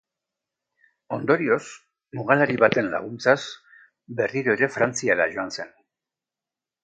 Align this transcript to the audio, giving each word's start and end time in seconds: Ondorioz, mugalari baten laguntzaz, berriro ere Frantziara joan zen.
Ondorioz, 1.17 1.65
mugalari 2.19 2.55
baten 2.63 2.89
laguntzaz, 2.95 3.37
berriro 4.21 4.57
ere 4.59 4.71
Frantziara 4.77 5.29
joan 5.37 5.55
zen. 5.59 5.71